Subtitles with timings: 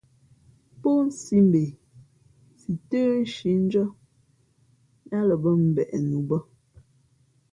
[0.79, 1.63] Pó nsī mbe
[2.59, 3.87] si tə́ nshǐ ndʉ́ά
[5.09, 6.37] yáá lα bᾱ mbeʼ nu bᾱ.